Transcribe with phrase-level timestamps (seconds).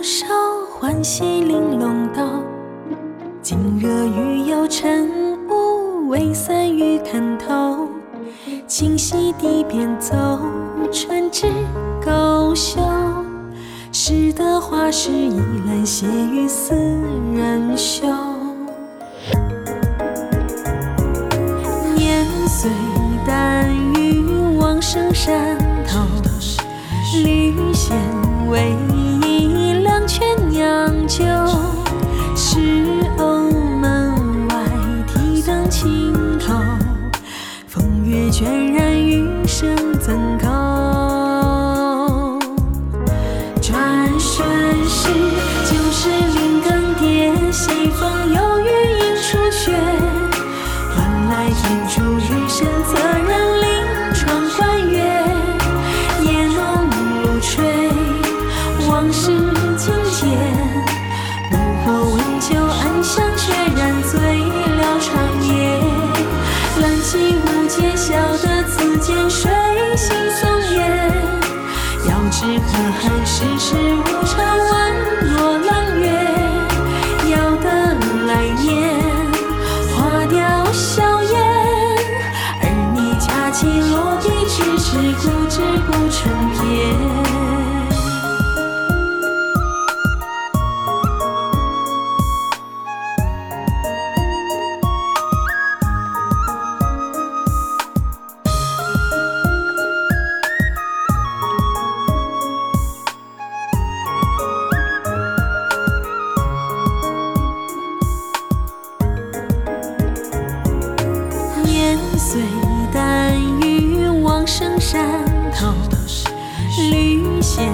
[0.00, 0.26] 多少
[0.72, 2.42] 欢喜玲珑刀，
[3.42, 5.06] 今热雨又晨
[5.50, 7.86] 雾，未散雨看透。
[8.66, 10.16] 清溪堤边走，
[10.90, 11.48] 船只
[12.02, 12.80] 勾绣。
[13.92, 16.74] 拾得花时一揽斜雨丝
[17.34, 18.06] 人休。
[21.94, 22.70] 年岁
[23.26, 26.00] 淡雨往生山头，
[27.22, 27.94] 绿弦
[28.48, 28.74] 为。
[30.20, 31.24] 天酿酒
[72.42, 74.49] 遥知可汗世事无常，
[117.52, 117.66] 先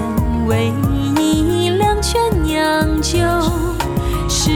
[0.47, 0.73] 为
[1.21, 3.19] 一两泉酿酒。
[4.27, 4.49] 石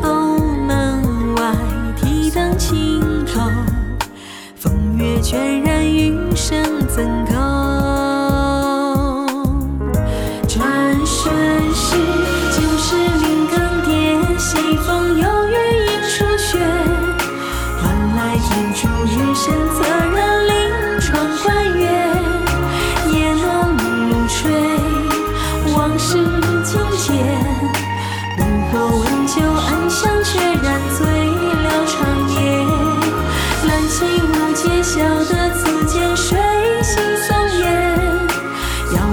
[0.00, 1.56] 偶门外
[1.96, 3.40] 提灯青头，
[4.54, 5.59] 风月倦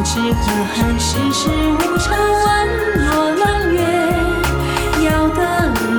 [0.10, 3.78] 知可汗世事无常，宛若朗月。
[5.04, 5.38] 要得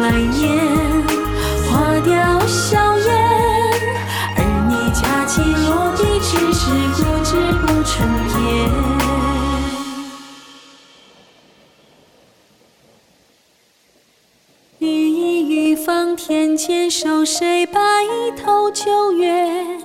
[0.00, 0.48] 来年，
[1.66, 1.70] 花
[2.00, 3.06] 凋笑颜。
[4.34, 6.64] 而你佳期落地，只是
[6.96, 7.92] 固执不成
[8.28, 8.32] 篇。
[14.78, 15.20] 欲意
[15.50, 17.78] 欲放天前收，谁白
[18.42, 19.84] 头九月？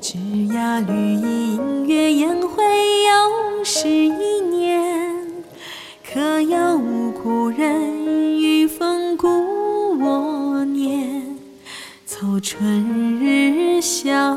[0.00, 0.16] 枝
[0.52, 2.62] 桠绿阴月，宴会
[3.02, 3.37] 又
[3.80, 5.24] 是一年。
[6.12, 6.80] 可有
[7.22, 9.28] 故人与风故
[10.00, 11.38] 我年？
[12.04, 14.36] 凑春日笑